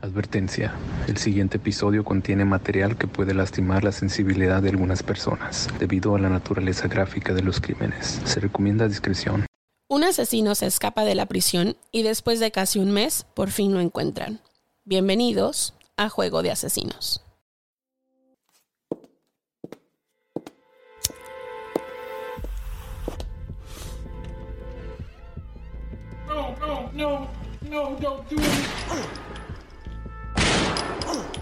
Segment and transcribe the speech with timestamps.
[0.00, 0.76] Advertencia.
[1.08, 6.20] El siguiente episodio contiene material que puede lastimar la sensibilidad de algunas personas debido a
[6.20, 8.20] la naturaleza gráfica de los crímenes.
[8.24, 9.44] Se recomienda discreción.
[9.88, 13.74] Un asesino se escapa de la prisión y después de casi un mes por fin
[13.74, 14.40] lo encuentran.
[14.84, 17.24] Bienvenidos a Juego de Asesinos.
[26.28, 27.28] No, no, no,
[27.68, 29.37] no, don't do it.
[31.10, 31.37] Oh!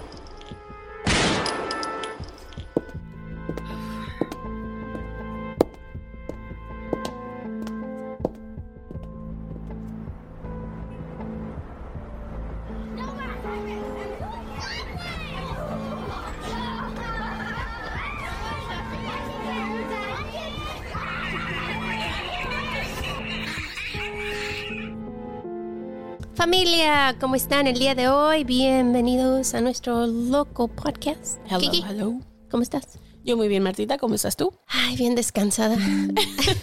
[26.47, 28.45] Familia, ¿cómo están el día de hoy?
[28.45, 31.41] Bienvenidos a nuestro loco podcast.
[31.51, 32.21] Hello, Kiki, hello.
[32.49, 33.01] ¿cómo estás?
[33.25, 34.55] Yo muy bien, Martita, ¿cómo estás tú?
[34.69, 35.77] Ay, bien descansada.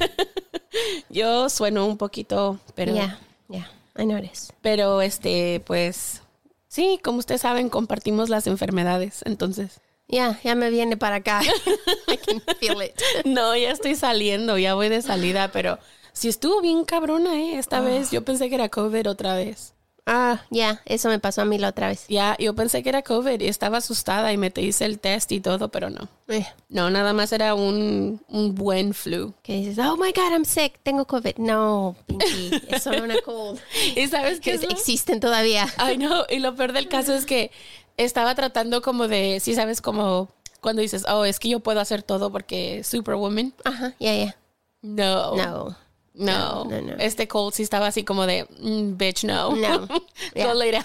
[1.10, 3.20] Yo sueno un poquito, pero Ya,
[3.50, 3.70] ya,
[4.00, 4.56] I noticed.
[4.62, 6.22] pero este pues
[6.70, 11.42] sí, como ustedes saben, compartimos las enfermedades, entonces Ya, ya me viene para acá.
[12.08, 12.94] I can feel it.
[13.26, 15.78] no, ya estoy saliendo, ya voy de salida, pero
[16.14, 18.12] sí estuvo bien cabrona, eh, esta vez.
[18.12, 19.74] Yo pensé que era COVID otra vez.
[20.06, 22.06] Ah, ya, eso me pasó a mí la otra vez.
[22.10, 25.32] Ya, yo pensé que era COVID y estaba asustada y me te hice el test
[25.32, 26.10] y todo, pero no.
[26.28, 29.34] Eh, No, nada más era un, un buen flu.
[29.44, 31.38] que dices, oh my God, I'm sick, tengo COVID.
[31.38, 33.62] No, Pinky, es solo una cold.
[33.96, 35.68] ¿Y sabes qué Que es existen todavía.
[35.78, 37.50] Ay, no, y lo peor del caso es que
[37.96, 40.28] estaba tratando como de, sí sabes, como
[40.60, 43.54] cuando dices, oh, es que yo puedo hacer todo porque Superwoman.
[43.64, 44.36] Ajá, ya, ya.
[44.82, 45.38] No.
[45.38, 45.78] No.
[46.16, 46.94] No, No, no.
[47.00, 49.56] Este Colt sí estaba así como de, "Mm, bitch, no.
[49.56, 49.80] No.
[49.88, 50.00] Go
[50.36, 50.54] Yeah.
[50.54, 50.84] lay down.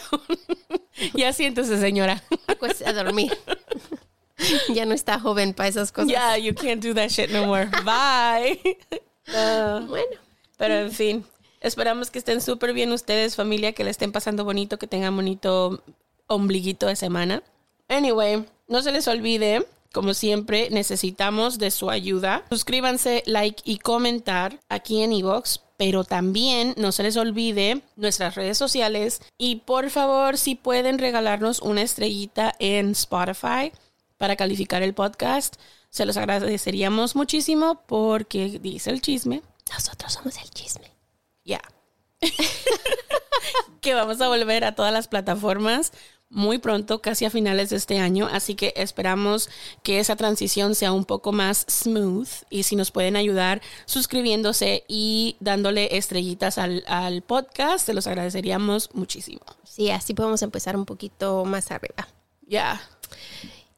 [1.14, 2.22] ya siéntese, señora.
[2.58, 3.36] Pues a dormir.
[4.74, 6.08] ya no está joven para esas cosas.
[6.10, 7.66] Yeah, you can't do that shit no more.
[7.84, 8.78] Bye.
[9.26, 9.86] No.
[9.86, 10.06] Bueno,
[10.56, 11.24] Pero en fin,
[11.60, 15.82] esperamos que estén súper bien ustedes, familia, que le estén pasando bonito, que tengan bonito
[16.26, 17.42] ombliguito de semana.
[17.88, 22.44] Anyway, no se les olvide, como siempre, necesitamos de su ayuda.
[22.50, 25.60] Suscríbanse, like y comentar aquí en iVoox.
[25.76, 31.60] Pero también no se les olvide nuestras redes sociales y por favor si pueden regalarnos
[31.60, 33.70] una estrellita en Spotify
[34.16, 35.54] para calificar el podcast,
[35.90, 40.90] se los agradeceríamos muchísimo porque dice el chisme nosotros somos el chisme.
[41.44, 41.60] ya.
[43.80, 45.92] que vamos a volver a todas las plataformas
[46.30, 49.48] muy pronto, casi a finales de este año, así que esperamos
[49.82, 55.36] que esa transición sea un poco más smooth y si nos pueden ayudar suscribiéndose y
[55.40, 59.40] dándole estrellitas al, al podcast, se los agradeceríamos muchísimo.
[59.64, 62.08] Sí, así podemos empezar un poquito más arriba.
[62.46, 62.80] Ya.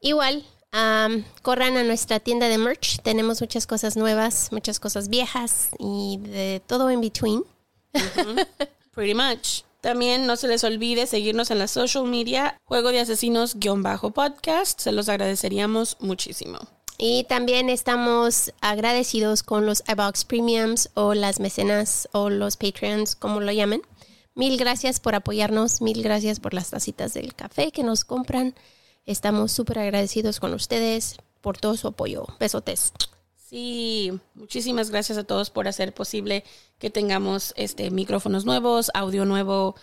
[0.00, 3.00] Igual, am, corran a nuestra tienda de merch.
[3.02, 7.44] Tenemos muchas cosas nuevas, muchas cosas viejas y de todo in between.
[8.92, 9.62] Pretty much.
[9.80, 14.80] También no se les olvide seguirnos en la social media, Juego de Asesinos-podcast.
[14.80, 16.58] Se los agradeceríamos muchísimo.
[16.98, 23.40] Y también estamos agradecidos con los iBox Premiums o las mecenas o los Patreons, como
[23.40, 23.80] lo llamen.
[24.34, 28.54] Mil gracias por apoyarnos, mil gracias por las tacitas del café que nos compran.
[29.06, 32.26] Estamos súper agradecidos con ustedes por todo su apoyo.
[32.38, 32.92] Besotes.
[33.50, 36.44] Sí, muchísimas gracias a todos por hacer posible
[36.78, 39.74] que tengamos este micrófonos nuevos, audio nuevo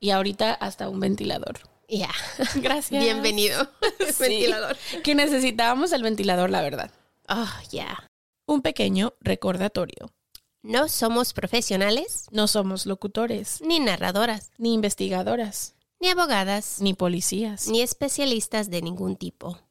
[0.00, 1.60] y ahorita hasta un ventilador.
[1.88, 2.10] Ya.
[2.56, 3.00] Gracias.
[3.00, 3.68] Bienvenido.
[4.00, 4.76] Sí, Ventilador.
[5.04, 6.90] Que necesitábamos el ventilador, la verdad.
[7.28, 8.08] Oh, ya.
[8.46, 10.10] Un pequeño recordatorio.
[10.62, 15.74] No somos profesionales No somos locutores, ni narradoras, ni investigadoras.
[16.00, 17.68] ni abogadas, Ni policías.
[17.68, 19.60] ni especialistas de ningún tipo.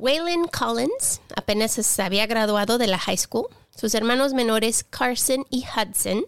[0.00, 3.46] Waylon Collins apenas se había graduado de la high school.
[3.76, 6.24] Sus hermanos menores Carson y Hudson,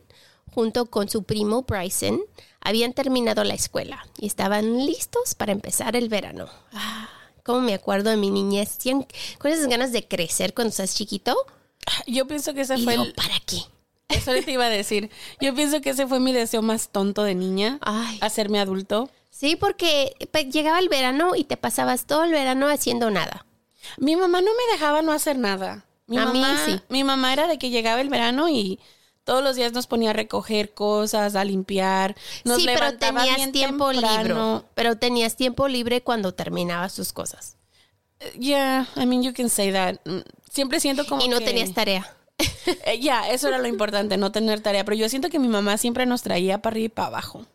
[0.54, 2.20] junto con su primo Bryson,
[2.60, 6.48] habían terminado la escuela y estaban listos para empezar el verano.
[6.72, 7.08] Ah,
[7.42, 8.78] cómo me acuerdo de mi niñez.
[8.78, 9.06] ¿Tien-
[9.38, 11.34] Con esas ganas de crecer cuando estás chiquito.
[12.06, 13.12] Yo pienso que ese Y fue el...
[13.14, 13.62] ¿para qué?
[14.08, 15.10] Eso ahorita iba a decir.
[15.40, 17.78] Yo pienso que ese fue mi deseo más tonto de niña.
[17.80, 18.18] Ay.
[18.20, 19.08] Hacerme adulto.
[19.30, 23.46] Sí, porque pues, llegaba el verano y te pasabas todo el verano haciendo nada.
[23.98, 25.84] Mi mamá no me dejaba no hacer nada.
[26.06, 26.80] Mi A mí mamá, sí.
[26.88, 28.78] Mi mamá era de que llegaba el verano y
[29.24, 32.16] todos los días nos ponía a recoger cosas, a limpiar.
[32.44, 34.54] Nos sí, pero tenías bien tiempo temprano.
[34.56, 34.68] libre.
[34.74, 37.56] Pero tenías tiempo libre cuando terminabas tus cosas.
[38.38, 39.96] Yeah, I mean, you can say that.
[40.04, 40.20] Mm,
[40.50, 42.14] Siempre siento como Y no que- tenías tarea.
[42.84, 44.84] Eh, Ya, eso era lo importante, no tener tarea.
[44.84, 47.46] Pero yo siento que mi mamá siempre nos traía para arriba y para abajo.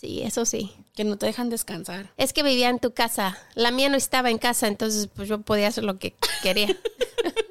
[0.00, 0.72] Sí, eso sí.
[0.94, 2.10] Que no te dejan descansar.
[2.16, 3.36] Es que vivía en tu casa.
[3.54, 6.74] La mía no estaba en casa, entonces pues yo podía hacer lo que quería.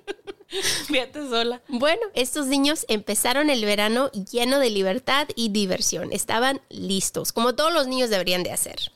[0.88, 1.62] Fíjate sola.
[1.68, 6.12] bueno, estos niños empezaron el verano lleno de libertad y diversión.
[6.12, 8.92] Estaban listos, como todos los niños deberían de hacer.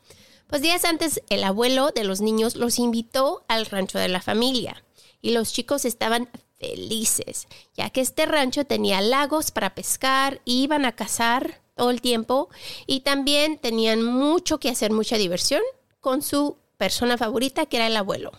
[0.47, 4.83] Pues días antes, el abuelo de los niños los invitó al rancho de la familia.
[5.21, 6.27] Y los chicos estaban
[6.59, 12.49] felices, ya que este rancho tenía lagos para pescar, iban a cazar todo el tiempo
[12.85, 15.61] y también tenían mucho que hacer, mucha diversión
[15.99, 18.31] con su persona favorita, que era el abuelo.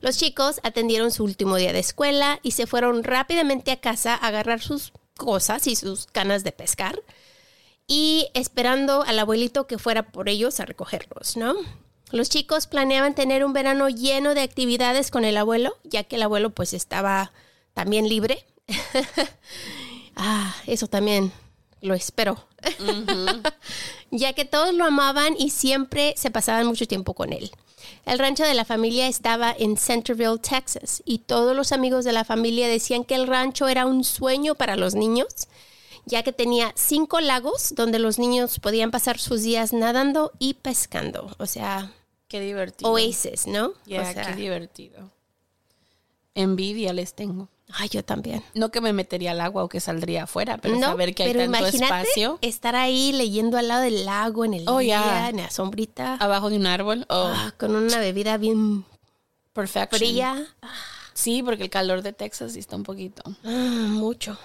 [0.00, 4.28] Los chicos atendieron su último día de escuela y se fueron rápidamente a casa a
[4.28, 7.02] agarrar sus cosas y sus canas de pescar
[7.86, 11.54] y esperando al abuelito que fuera por ellos a recogerlos, ¿no?
[12.10, 16.22] Los chicos planeaban tener un verano lleno de actividades con el abuelo, ya que el
[16.22, 17.32] abuelo pues estaba
[17.74, 18.46] también libre.
[20.16, 21.32] ah, eso también
[21.80, 22.46] lo espero.
[24.10, 27.50] ya que todos lo amaban y siempre se pasaban mucho tiempo con él.
[28.04, 32.24] El rancho de la familia estaba en Centerville, Texas, y todos los amigos de la
[32.24, 35.48] familia decían que el rancho era un sueño para los niños,
[36.04, 41.34] ya que tenía cinco lagos donde los niños podían pasar sus días nadando y pescando.
[41.38, 41.92] O sea,
[42.28, 42.90] Qué divertido.
[42.90, 43.72] oasis, ¿no?
[43.86, 45.10] Ya, O sea, qué divertido.
[46.34, 47.48] Envidia les tengo.
[47.74, 48.42] Ay, yo también.
[48.54, 51.32] No que me metería al agua o que saldría afuera, pero no, saber que hay
[51.32, 55.38] pero tanto espacio estar ahí leyendo al lado del lago en el Oh, día, en
[55.38, 57.06] la sombrita, abajo de un árbol.
[57.08, 58.84] Oh, ah, con una bebida bien
[59.52, 59.98] perfection.
[59.98, 60.46] fría.
[61.14, 63.22] Sí, porque el calor de Texas está un poquito.
[63.44, 64.38] Ah, mucho.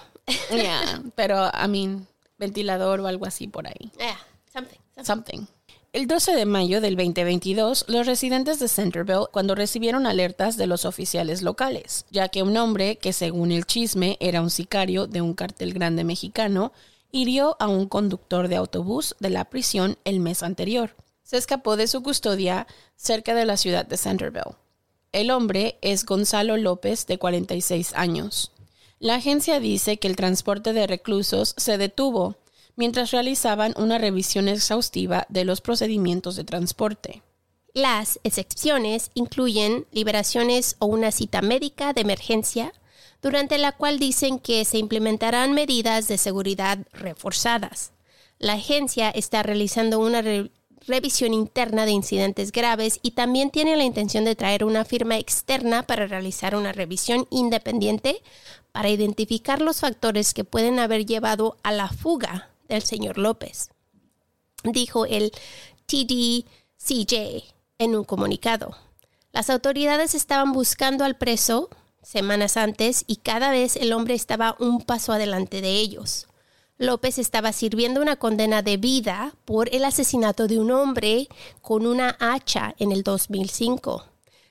[0.50, 2.06] Yeah, pero, I mean,
[2.38, 3.92] ventilador o algo así por ahí.
[3.98, 4.18] Yeah,
[4.52, 5.04] something, something.
[5.04, 5.46] Something.
[5.94, 10.86] El 12 de mayo del 2022, los residentes de Centerville cuando recibieron alertas de los
[10.86, 15.34] oficiales locales, ya que un hombre que según el chisme era un sicario de un
[15.34, 16.72] cartel grande mexicano,
[17.12, 20.96] hirió a un conductor de autobús de la prisión el mes anterior.
[21.22, 24.56] Se escapó de su custodia cerca de la ciudad de Centerville.
[25.12, 28.50] El hombre es Gonzalo López, de 46 años.
[28.98, 32.34] La agencia dice que el transporte de reclusos se detuvo
[32.76, 37.22] mientras realizaban una revisión exhaustiva de los procedimientos de transporte.
[37.72, 42.72] Las excepciones incluyen liberaciones o una cita médica de emergencia,
[43.20, 47.92] durante la cual dicen que se implementarán medidas de seguridad reforzadas.
[48.38, 50.50] La agencia está realizando una re-
[50.86, 55.84] revisión interna de incidentes graves y también tiene la intención de traer una firma externa
[55.84, 58.22] para realizar una revisión independiente
[58.72, 63.70] para identificar los factores que pueden haber llevado a la fuga del señor López
[64.72, 65.32] dijo el
[65.86, 67.44] TDCJ
[67.78, 68.76] en un comunicado.
[69.32, 71.68] Las autoridades estaban buscando al preso
[72.02, 76.26] semanas antes y cada vez el hombre estaba un paso adelante de ellos.
[76.76, 81.28] López estaba sirviendo una condena de vida por el asesinato de un hombre
[81.62, 84.04] con una hacha en el 2005.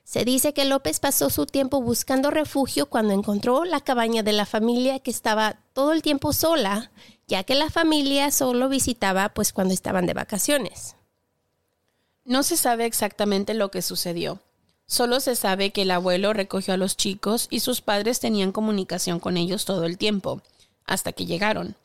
[0.03, 4.45] Se dice que López pasó su tiempo buscando refugio cuando encontró la cabaña de la
[4.45, 6.91] familia que estaba todo el tiempo sola,
[7.27, 10.95] ya que la familia solo visitaba pues cuando estaban de vacaciones.
[12.25, 14.39] No se sabe exactamente lo que sucedió.
[14.85, 19.19] Solo se sabe que el abuelo recogió a los chicos y sus padres tenían comunicación
[19.19, 20.41] con ellos todo el tiempo,
[20.85, 21.75] hasta que llegaron.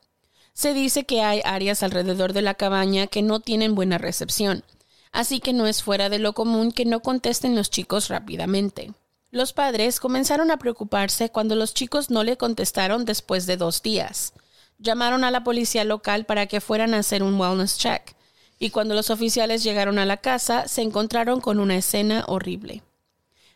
[0.52, 4.64] Se dice que hay áreas alrededor de la cabaña que no tienen buena recepción,
[5.12, 8.92] así que no es fuera de lo común que no contesten los chicos rápidamente.
[9.30, 14.32] Los padres comenzaron a preocuparse cuando los chicos no le contestaron después de dos días.
[14.78, 18.14] Llamaron a la policía local para que fueran a hacer un wellness check,
[18.58, 22.82] y cuando los oficiales llegaron a la casa se encontraron con una escena horrible.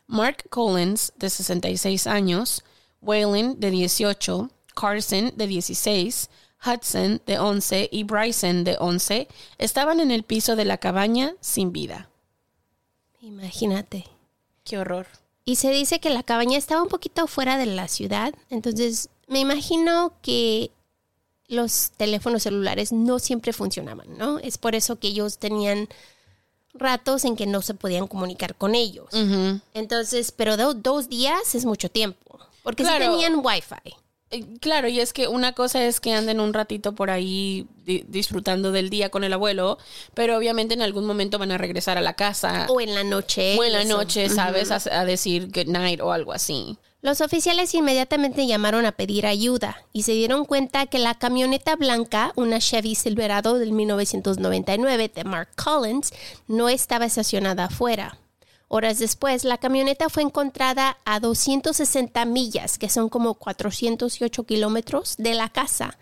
[0.07, 2.65] Mark Collins, de 66 años,
[3.01, 6.29] Waylon, de 18, Carson, de 16,
[6.65, 9.29] Hudson, de 11, y Bryson, de 11,
[9.59, 12.09] estaban en el piso de la cabaña sin vida.
[13.21, 14.07] Imagínate.
[14.65, 15.07] Qué horror.
[15.45, 19.41] Y se dice que la cabaña estaba un poquito fuera de la ciudad, entonces me
[19.41, 20.71] imagino que
[21.49, 24.39] los teléfonos celulares no siempre funcionaban, ¿no?
[24.39, 25.89] Es por eso que ellos tenían
[26.75, 29.09] ratos en que no se podían comunicar con ellos.
[29.75, 33.11] Entonces, pero do- dos días es mucho tiempo, porque sí Claro.
[33.13, 33.95] tenían wifi.
[34.33, 38.05] Eh, Claro, y es que una cosa es que anden un ratito por ahí di-
[38.09, 39.79] disfrutando del día con el abuelo,
[40.15, 42.67] pero obviamente en algún momento van a regresar a la casa.
[42.69, 43.57] O en la noche.
[43.59, 43.97] O en la eso.
[43.97, 44.71] noche, ¿sabes?
[44.71, 46.77] a, a decir good night o algo así.
[47.05, 52.33] Los oficiales inmediatamente llamaron a pedir ayuda y se dieron cuenta que la camioneta blanca,
[52.37, 56.13] una Chevy Silverado del 1999 de Mark Collins,
[56.47, 58.19] no estaba estacionada afuera.
[58.75, 65.35] Horas después, la camioneta fue encontrada a 260 millas, que son como 408 kilómetros, de
[65.35, 65.99] la casa,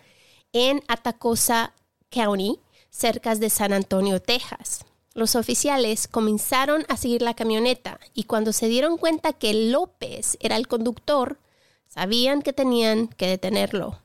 [0.53, 1.75] en Atacosa
[2.11, 4.85] County, cerca de San Antonio, Texas.
[5.15, 10.55] Los oficiales comenzaron a seguir la camioneta y cuando se dieron cuenta que López era
[10.55, 11.41] el conductor,
[11.89, 14.01] sabían que tenían que detenerlo.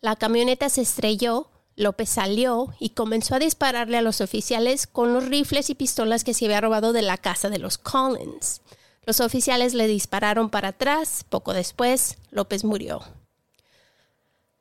[0.00, 5.26] La camioneta se estrelló, López salió y comenzó a dispararle a los oficiales con los
[5.26, 8.62] rifles y pistolas que se había robado de la casa de los Collins.
[9.04, 13.02] Los oficiales le dispararon para atrás, poco después López murió.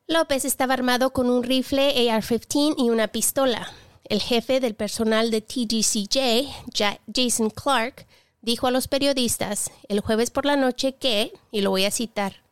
[0.08, 3.72] López estaba armado con un rifle AR-15 y una pistola.
[4.04, 8.06] El jefe del personal de TGCJ, Ja- Jason Clark,
[8.42, 12.44] dijo a los periodistas el jueves por la noche que, y lo voy a citar,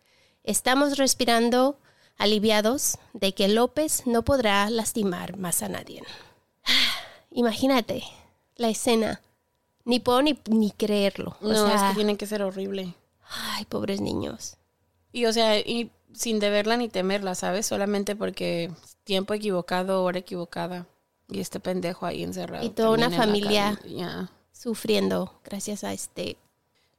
[0.43, 1.77] estamos respirando
[2.17, 6.03] aliviados de que López no podrá lastimar más a nadie.
[7.31, 8.03] Imagínate
[8.55, 9.21] la escena.
[9.85, 11.35] Ni puedo ni, ni creerlo.
[11.41, 12.93] O No, sea, es que tiene que ser horrible.
[13.29, 14.55] ay, pobres niños.
[15.11, 17.65] Y o sea, y sin deberla ni temerla, ¿sabes?
[17.65, 18.71] Solamente porque
[19.03, 20.85] tiempo equivocado, hora equivocada.
[21.29, 22.65] Y este pendejo ahí encerrado.
[22.65, 23.79] Y toda una familia
[24.51, 26.37] sufriendo gracias a este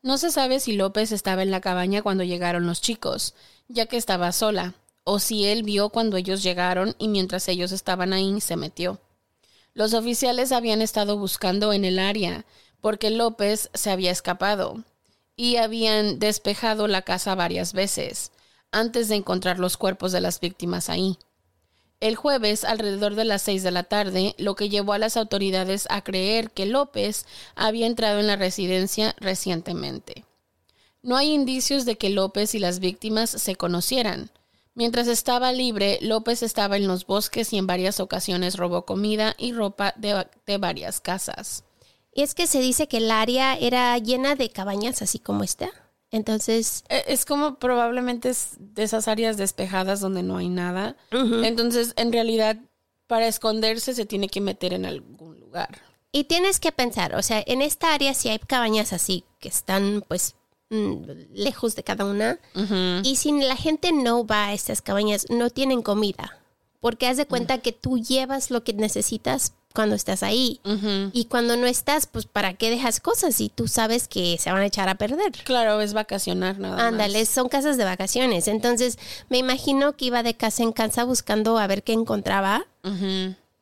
[0.02, 3.34] No se sabe si López estaba en la cabaña cuando llegaron los chicos,
[3.68, 8.12] ya que estaba sola, o si él vio cuando ellos llegaron y mientras ellos estaban
[8.12, 9.00] ahí se metió.
[9.74, 12.44] Los oficiales habían estado buscando en el área
[12.80, 14.82] porque López se había escapado
[15.36, 18.32] y habían despejado la casa varias veces
[18.72, 21.18] antes de encontrar los cuerpos de las víctimas ahí.
[22.00, 25.86] El jueves, alrededor de las seis de la tarde, lo que llevó a las autoridades
[25.90, 30.24] a creer que López había entrado en la residencia recientemente.
[31.02, 34.30] No hay indicios de que López y las víctimas se conocieran.
[34.74, 39.52] Mientras estaba libre, López estaba en los bosques y en varias ocasiones robó comida y
[39.52, 41.64] ropa de, de varias casas.
[42.12, 45.68] Y es que se dice que el área era llena de cabañas así como esta.
[46.10, 50.96] Entonces, E- Es como probablemente es de esas áreas despejadas donde no hay nada.
[51.10, 52.56] Entonces, en realidad,
[53.06, 55.80] para esconderse se tiene que meter en algún lugar.
[56.12, 60.04] y tienes que pensar, o sea, en esta área sí hay cabañas así que están
[60.06, 60.36] pues
[61.32, 62.38] lejos de cada una.
[63.02, 66.38] Y si la gente no va a estas cabañas, no tienen comida.
[66.80, 70.60] Porque haz de cuenta que tú llevas lo que necesitas cuando estás ahí.
[71.12, 74.62] Y cuando no estás, pues ¿para qué dejas cosas si tú sabes que se van
[74.62, 75.32] a echar a perder?
[75.44, 76.84] Claro, es vacacionar nada más.
[76.84, 78.46] Ándale, son casas de vacaciones.
[78.46, 82.66] Entonces, me imagino que iba de casa en casa buscando a ver qué encontraba.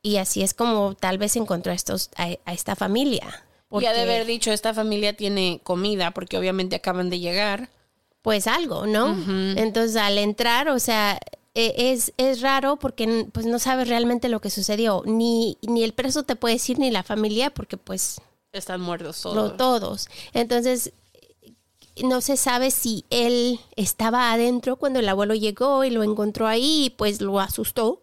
[0.03, 3.45] Y así es como tal vez encontró a, estos, a, a esta familia.
[3.81, 7.71] Y ha de Porque, haber dicho, esta familia tiene comida porque obviamente acaban de llegar.
[8.23, 9.17] Pues algo, ¿no?
[9.57, 11.19] Entonces, al entrar, o sea,
[11.55, 15.03] e- es, es raro porque pues no sabes realmente lo que sucedió.
[15.07, 18.21] Ni, ni el preso te puede decir, ni la familia, porque pues
[18.53, 19.35] Están muertos todos.
[19.35, 20.09] lo- todos.
[20.35, 20.93] Entonces,
[22.05, 26.85] no se sabe si él estaba adentro cuando el abuelo llegó y lo encontró ahí
[26.87, 28.03] y pues lo asustó.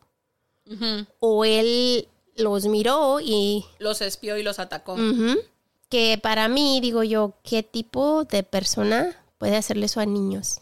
[1.19, 4.93] O él los miró y, Los espió y los atacó.
[4.93, 5.39] ujú,
[5.89, 10.61] Que para mí, digo yo, ¿qué tipo de persona puede hacerle eso a niños?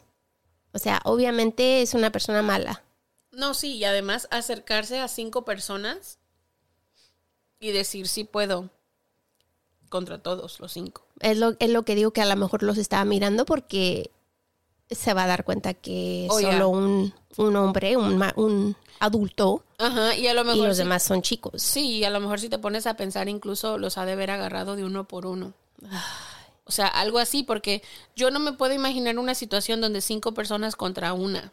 [0.71, 2.83] O sea, obviamente es una persona mala.
[3.31, 6.17] No, sí, y además acercarse a cinco personas
[7.59, 8.69] y decir sí puedo
[9.89, 11.05] contra todos los cinco.
[11.19, 14.11] Es lo, es lo que digo que a lo mejor los estaba mirando porque
[14.89, 16.67] se va a dar cuenta que Oh, solo yeah.
[16.67, 21.03] un, un hombre, un, un adulto, Ajá, y a lo y mejor los sí- demás
[21.03, 21.61] son chicos.
[21.61, 24.31] Sí, y a lo mejor si te pones a pensar, incluso los ha de haber
[24.31, 25.53] agarrado de uno por uno.
[26.65, 27.81] O sea, algo así, porque
[28.15, 31.51] yo no me puedo imaginar una situación donde cinco personas contra una.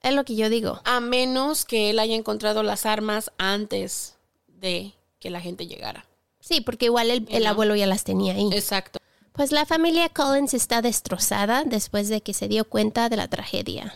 [0.00, 0.80] Es lo que yo digo.
[0.84, 6.06] A menos que él haya encontrado las armas antes de que la gente llegara.
[6.40, 8.48] Sí, porque igual el, el abuelo ya las tenía ahí.
[8.52, 8.98] Exacto.
[9.36, 13.92] Pues la familia Collins está destrozada después de que se dio cuenta de la tragedia.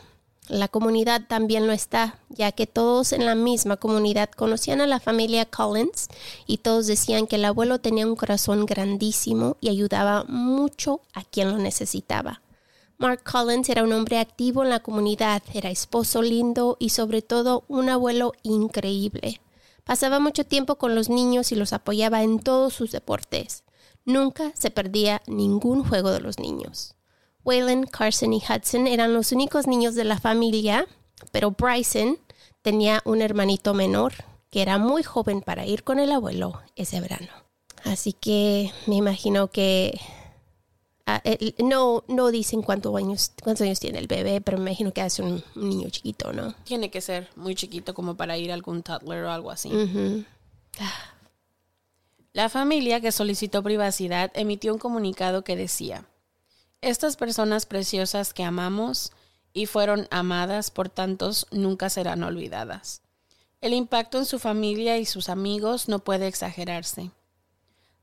[0.48, 4.98] La comunidad también lo está, ya que todos en la misma comunidad conocían a la
[4.98, 6.08] familia Collins
[6.48, 11.52] y todos decían que el abuelo tenía un corazón grandísimo y ayudaba mucho a quien
[11.52, 12.42] lo necesitaba.
[12.96, 17.62] Mark Collins era un hombre activo en la comunidad, era esposo lindo y sobre todo
[17.68, 19.40] un abuelo increíble.
[19.84, 23.62] Pasaba mucho tiempo con los niños y los apoyaba en todos sus deportes.
[24.08, 26.94] Nunca se perdía ningún juego de los niños.
[27.44, 30.86] Waylon, Carson y Hudson eran los únicos niños de la familia,
[31.30, 32.18] pero Bryson
[32.62, 34.14] tenía un hermanito menor
[34.48, 37.28] que era muy joven para ir con el abuelo ese verano.
[37.84, 40.00] Así que me imagino que
[41.04, 41.20] ah,
[41.58, 45.22] no, no dicen cuántos años, cuántos años tiene el bebé, pero me imagino que hace
[45.22, 46.54] un, un niño chiquito, ¿no?
[46.64, 49.70] Tiene que ser muy chiquito como para ir a algún toddler o algo así.
[52.32, 56.06] La familia que solicitó privacidad emitió un comunicado que decía,
[56.80, 59.12] Estas personas preciosas que amamos
[59.52, 63.02] y fueron amadas por tantos nunca serán olvidadas.
[63.60, 67.10] El impacto en su familia y sus amigos no puede exagerarse.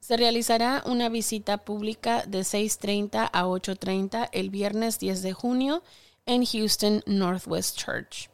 [0.02, 5.82] Se realizará una visita pública de 6.30 a 8.30 el viernes 10 de junio
[6.26, 8.30] en Houston Northwest Church,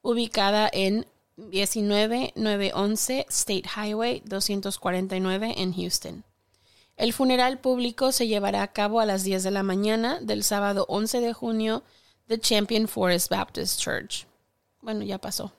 [0.00, 1.06] ubicada en
[1.50, 6.24] 19911 State Highway 249 en Houston.
[6.96, 10.84] El funeral público se llevará a cabo a las 10 de la mañana del sábado
[10.88, 11.82] 11 de junio
[12.28, 14.26] de Champion Forest Baptist Church.
[14.80, 15.52] Bueno, ya pasó.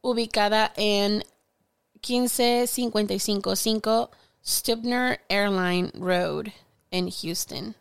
[0.00, 1.22] Ubicada en
[2.00, 4.10] 15555
[4.44, 6.46] Stubner Airline Road
[6.90, 7.76] en Houston.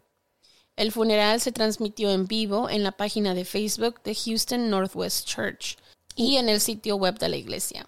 [0.76, 5.78] El funeral se transmitió en vivo en la página de Facebook de Houston Northwest Church
[6.16, 7.88] y en el sitio web de la iglesia.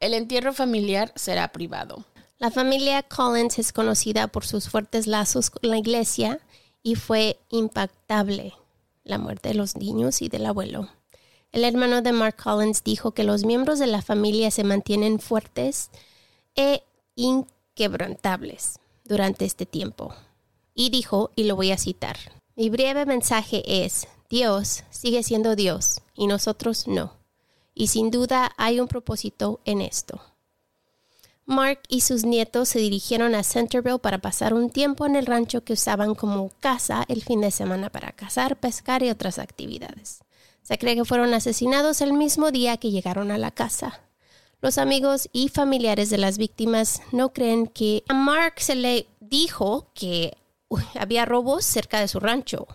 [0.00, 2.04] El entierro familiar será privado.
[2.38, 6.40] La familia Collins es conocida por sus fuertes lazos con la iglesia
[6.82, 8.52] y fue impactable
[9.04, 10.88] la muerte de los niños y del abuelo.
[11.52, 15.90] El hermano de Mark Collins dijo que los miembros de la familia se mantienen fuertes
[16.54, 16.82] e
[17.14, 20.14] inquebrantables durante este tiempo.
[20.74, 22.18] Y dijo, y lo voy a citar,
[22.54, 27.14] mi breve mensaje es, Dios sigue siendo Dios y nosotros no.
[27.78, 30.18] Y sin duda hay un propósito en esto.
[31.44, 35.62] Mark y sus nietos se dirigieron a Centerville para pasar un tiempo en el rancho
[35.62, 40.20] que usaban como casa el fin de semana para cazar, pescar y otras actividades.
[40.62, 44.00] Se cree que fueron asesinados el mismo día que llegaron a la casa.
[44.62, 49.90] Los amigos y familiares de las víctimas no creen que a Mark se le dijo
[49.92, 50.34] que
[50.98, 52.66] había robos cerca de su rancho.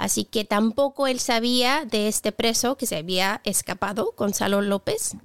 [0.00, 5.16] Así que tampoco él sabía de este preso que se había escapado, Gonzalo López.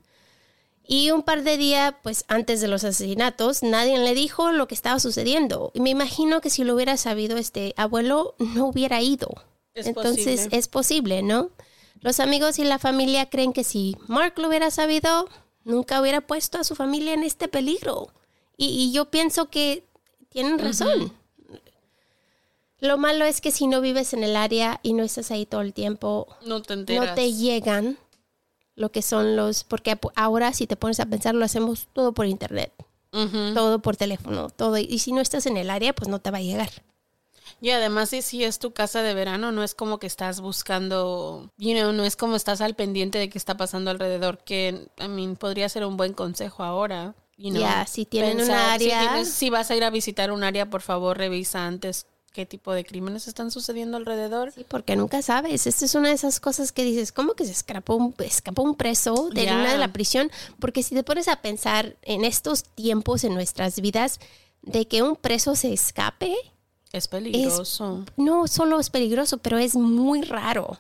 [0.86, 4.76] Y un par de días, pues antes de los asesinatos, nadie le dijo lo que
[4.76, 5.72] estaba sucediendo.
[5.74, 9.30] Y me imagino que si lo hubiera sabido este abuelo, no hubiera ido.
[9.74, 10.58] Es Entonces posible.
[10.58, 11.52] es posible, ¿no?
[12.02, 15.30] Los amigos y la familia creen que si Mark lo hubiera sabido,
[15.64, 18.10] nunca hubiera puesto a su familia en este peligro.
[18.58, 19.86] Y, y yo pienso que
[20.28, 21.14] tienen razón.
[22.80, 25.62] Lo malo es que si no vives en el área y no estás ahí todo
[25.62, 27.10] el tiempo, No te enteras.
[27.10, 27.98] no te llegan
[28.76, 32.26] lo que son los, porque ahora si te pones a pensar lo hacemos todo por
[32.26, 32.74] internet,
[33.54, 36.40] todo por teléfono, todo, y si no estás en el área pues no te va
[36.40, 36.70] a llegar.
[37.62, 41.50] Y además, si, si es tu casa de verano, no es como que estás buscando,
[41.58, 45.08] you know, no es como estás al pendiente de qué está pasando alrededor, que, I
[45.08, 47.16] mean, podría ser un buen consejo ahora.
[47.38, 49.90] you know, Ya, si tienen un pensar, área- Si, tienes- si vas a ir a
[49.90, 54.52] visitar un área, por favor, revisa antes qué tipo de crímenes están sucediendo alrededor.
[54.52, 55.66] Sí, porque nunca sabes.
[55.66, 58.76] Esta es una de esas cosas que dices, ¿cómo que se escapó un, escapó un
[58.76, 60.30] preso de una de la prisión?
[60.60, 64.20] Porque si te pones a pensar en estos tiempos en nuestras vidas
[64.62, 66.36] de que un preso se escape,
[66.92, 68.04] Es peligroso.
[68.18, 70.78] no solo es peligroso, pero es muy raro.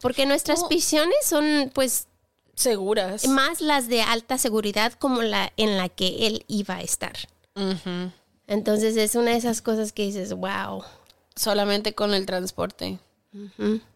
[0.00, 0.68] Porque nuestras Oh.
[0.68, 2.06] prisiones son pues
[2.54, 3.26] Seguras.
[3.28, 7.16] más las de alta seguridad como la en la que él iba a estar.
[7.56, 8.10] Ujú.
[8.50, 10.82] Entonces es una de esas cosas que dices, wow.
[11.36, 12.98] Solamente con el transporte.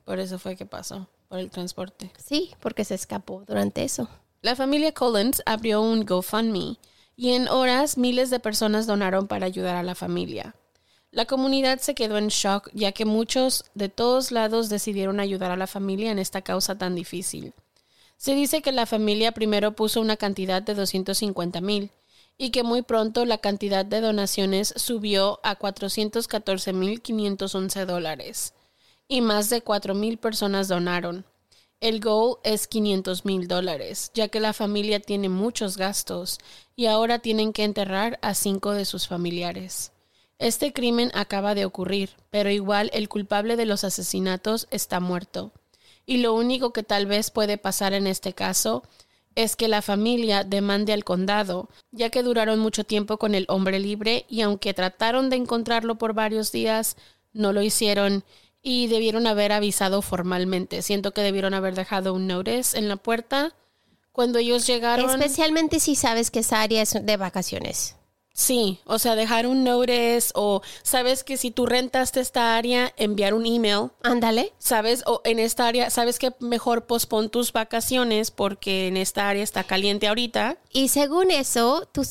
[0.05, 2.13] Por eso fue que pasó, por el transporte.
[2.25, 4.09] Sí, porque se escapó durante eso.
[4.43, 6.79] La familia Collins abrió un GoFundMe
[7.17, 10.55] y en horas miles de personas donaron para ayudar a la familia.
[11.11, 15.57] La comunidad se quedó en shock ya que muchos de todos lados decidieron ayudar a
[15.57, 17.55] la familia en esta causa tan difícil.
[18.19, 21.91] Se dice que la familia primero puso una cantidad de 250 mil
[22.37, 28.55] y que muy pronto la cantidad de donaciones subió a 414 mil 511 dólares
[29.09, 31.25] y más de 4 mil personas donaron.
[31.81, 36.39] El goal es 500 mil dólares, ya que la familia tiene muchos gastos
[36.77, 39.93] y ahora tienen que enterrar a cinco de sus familiares.
[40.39, 45.53] Este crimen acaba de ocurrir, pero igual el culpable de los asesinatos está muerto.
[46.07, 48.83] Y lo único que tal vez puede pasar en este caso
[49.35, 53.79] es que la familia demande al condado, ya que duraron mucho tiempo con el hombre
[53.79, 56.97] libre y aunque trataron de encontrarlo por varios días,
[57.33, 58.25] no lo hicieron
[58.63, 60.83] y debieron haber avisado formalmente.
[60.83, 63.55] Siento que debieron haber dejado un notice en la puerta
[64.13, 65.11] cuando ellos llegaron.
[65.11, 67.97] Especialmente si sabes que esa área es de vacaciones.
[68.37, 73.33] Sí, o sea, dejar un notice o sabes que si tú rentaste esta área, enviar
[73.33, 73.91] un email.
[74.03, 74.53] Ándale.
[74.59, 79.45] Sabes, o en esta área, sabes que mejor pospon tus vacaciones porque en esta área
[79.45, 80.59] está caliente ahorita.
[80.73, 82.03] Y según eso, tú,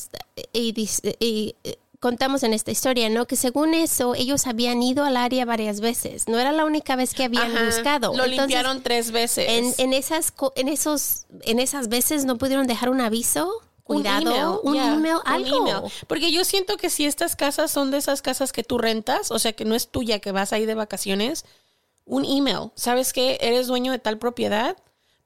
[0.54, 0.88] y,
[1.20, 3.26] y, eh, contamos en esta historia, ¿no?
[3.26, 6.26] Que según eso, ellos habían ido al área varias veces.
[6.26, 8.08] No era la única vez que habían Ajá, buscado.
[8.08, 9.46] Lo Entonces, limpiaron tres veces.
[9.46, 13.50] En, en esas, en esos, en esas veces no pudieron dejar un aviso.
[13.84, 15.68] Cuidado, un yeah, email, un algo.
[15.68, 15.92] email.
[16.06, 19.38] Porque yo siento que si estas casas son de esas casas que tú rentas, o
[19.38, 21.44] sea que no es tuya, que vas ahí de vacaciones,
[22.06, 22.70] un email.
[22.74, 24.76] ¿Sabes que eres dueño de tal propiedad?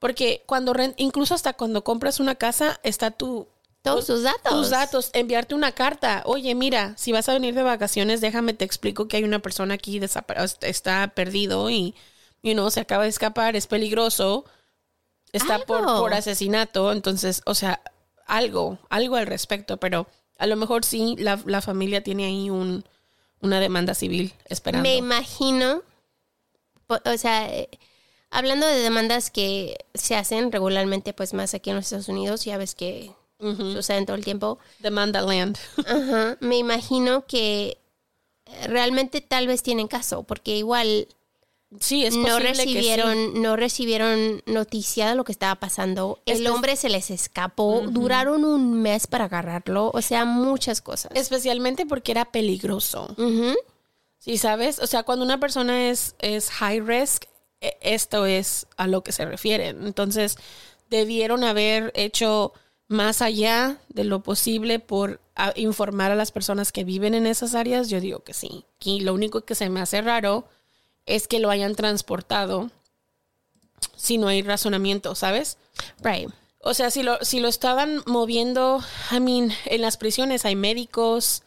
[0.01, 3.47] Porque cuando rent, incluso hasta cuando compras una casa, está tu
[3.83, 4.53] Todos tus datos.
[4.53, 6.23] tus datos, enviarte una carta.
[6.27, 9.75] Oye, mira, si vas a venir de vacaciones, déjame te explico que hay una persona
[9.75, 10.01] aquí
[10.63, 11.95] está perdido y
[12.43, 14.45] you know, se acaba de escapar, es peligroso.
[15.33, 17.83] Está por, por asesinato, entonces, o sea,
[18.29, 20.07] algo, algo al respecto, pero
[20.39, 22.85] a lo mejor sí la, la familia tiene ahí un
[23.41, 24.89] una demanda civil esperando.
[24.89, 25.83] Me imagino,
[26.89, 27.69] o sea, eh,
[28.31, 32.59] hablando de demandas que se hacen regularmente, pues más aquí en los Estados Unidos, ya
[32.59, 34.59] ves que suceden todo el tiempo.
[34.81, 35.57] Demanda land.
[35.87, 37.79] Ajá, me imagino que
[38.67, 41.07] realmente tal vez tienen caso, porque igual
[41.81, 42.65] Sí, es no posible que sí.
[42.75, 46.19] recibieron, no recibieron noticia de lo que estaba pasando.
[46.25, 51.13] El Espe- hombre se les escapó, duraron un mes para agarrarlo, o sea, muchas cosas.
[51.15, 53.15] Especialmente porque era peligroso.
[54.19, 54.79] Sí, ¿sabes?
[54.79, 57.25] O sea, cuando una persona es, es high risk,
[57.61, 59.87] e- esto es a lo que se refieren.
[59.87, 60.37] Entonces,
[60.91, 62.53] debieron haber hecho
[62.89, 65.21] más allá de lo posible por
[65.55, 67.91] informar a las personas que viven en esas áreas.
[67.91, 68.65] Yo digo que sí.
[68.83, 70.47] Y lo único que se me hace raro
[71.09, 72.71] es que lo hayan transportado
[73.97, 75.57] si no hay razonamiento, ¿sabes?
[76.03, 76.29] Right.
[76.61, 81.43] O sea, si lo, si lo estaban moviendo, I mean, en las prisiones hay médicos.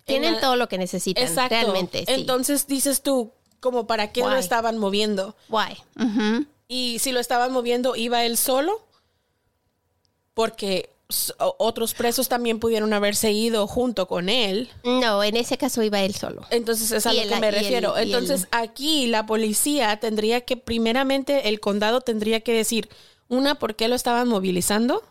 [0.00, 1.54] en Tienen la- todo lo que necesitan, Exacto.
[1.54, 2.00] realmente.
[2.00, 2.04] Sí.
[2.08, 5.36] Entonces dices tú, como para qué lo estaban moviendo.
[5.48, 5.76] Why?
[6.68, 8.80] Y si lo estaban moviendo, iba él solo.
[10.34, 10.90] Porque
[11.38, 14.68] otros presos también pudieron haberse ido junto con él.
[14.84, 16.42] No, en ese caso iba él solo.
[16.50, 17.96] Entonces es a lo que me refiero.
[17.96, 22.88] Entonces aquí la policía tendría que, primeramente, el condado tendría que decir,
[23.28, 25.02] una, ¿por qué lo estaban movilizando?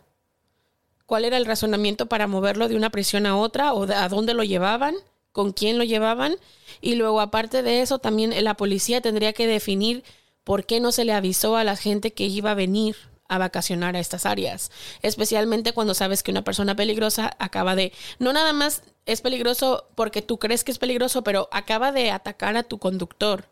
[1.06, 3.74] ¿Cuál era el razonamiento para moverlo de una prisión a otra?
[3.74, 4.96] ¿O de- a dónde lo llevaban?
[5.32, 6.36] ¿Con quién lo llevaban?
[6.82, 10.04] Y luego, aparte de eso, también la policía tendría que definir
[10.44, 12.96] por qué no se le avisó a la gente que iba a venir
[13.28, 18.34] a vacacionar a estas áreas, especialmente cuando sabes que una persona peligrosa acaba de, no
[18.34, 22.64] nada más es peligroso porque tú crees que es peligroso, pero acaba de atacar a
[22.64, 23.50] tu conductor.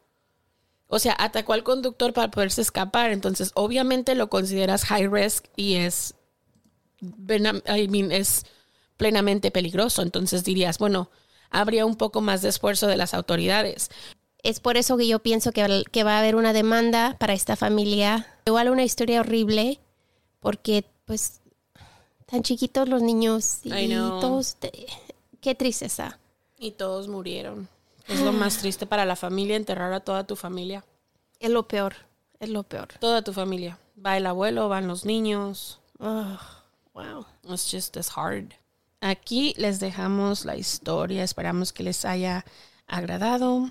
[0.87, 5.75] O sea, atacó al conductor para poderse escapar, entonces obviamente lo consideras high risk y
[5.75, 6.13] es,
[8.11, 8.45] es
[8.97, 11.09] plenamente peligroso, entonces dirías, bueno,
[11.49, 13.89] habría un poco más de esfuerzo de las autoridades.
[14.43, 17.55] Es por eso que yo pienso que, que va a haber una demanda para esta
[17.55, 18.27] familia.
[18.45, 19.79] Igual una historia horrible,
[20.41, 21.39] porque pues
[22.25, 24.55] tan chiquitos los niños y todos.
[24.55, 24.87] te-
[25.39, 26.19] qué tristeza.
[26.57, 27.67] Y todos murieron.
[28.07, 30.83] Es lo más triste para la familia, enterrar a toda tu familia.
[31.39, 31.95] Es lo peor,
[32.39, 32.89] es lo peor.
[32.99, 33.79] Toda tu familia.
[34.05, 35.79] Va el abuelo, van los niños.
[35.99, 36.37] Oh,
[36.93, 37.25] wow.
[37.49, 38.53] It's just as hard.
[38.99, 41.23] Aquí les dejamos la historia.
[41.23, 42.43] Esperamos que les haya
[42.87, 43.69] agradado.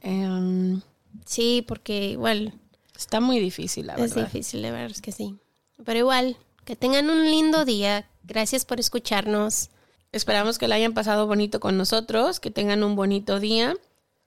[0.00, 0.80] Em,
[1.26, 2.54] Sí, porque igual
[2.96, 4.24] está muy difícil, la es verdad.
[4.26, 5.36] difícil, de verdad es que sí.
[5.84, 8.08] Pero igual, que tengan un lindo día.
[8.24, 9.70] Gracias por escucharnos.
[10.12, 13.74] Esperamos que la hayan pasado bonito con nosotros, que tengan un bonito día.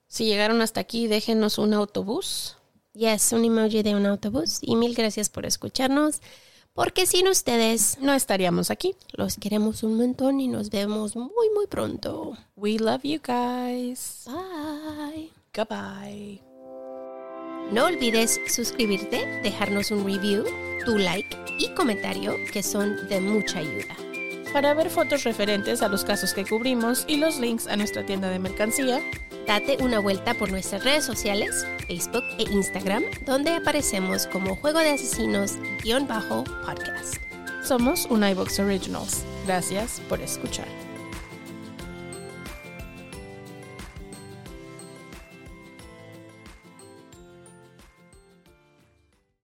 [0.08, 2.58] Si llegaron hasta aquí, déjenos un autobús.
[2.94, 4.60] Yes, un emoji de un autobús.
[4.62, 6.22] Y mil gracias por escucharnos.
[6.74, 8.96] Porque sin ustedes no estaríamos aquí.
[9.12, 12.38] Los queremos un montón y nos vemos muy, muy pronto.
[12.56, 14.24] We love you guys.
[14.26, 15.33] Bye.
[15.56, 16.42] Goodbye.
[17.72, 20.46] No olvides suscribirte, dejarnos un review,
[20.84, 23.96] tu like y comentario que son de mucha ayuda.
[24.52, 28.30] Para ver fotos referentes a los casos que cubrimos y los links a nuestra tienda
[28.30, 29.00] de mercancía,
[29.46, 34.90] date una vuelta por nuestras redes sociales, Facebook e Instagram, donde aparecemos como Juego de
[34.90, 37.18] Asesinos-podcast.
[37.64, 39.24] Somos un iBox Originals.
[39.46, 40.83] Gracias por escuchar.